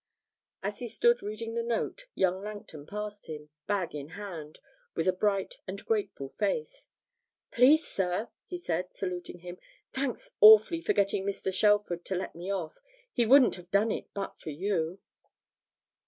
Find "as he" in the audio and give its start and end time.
0.63-0.87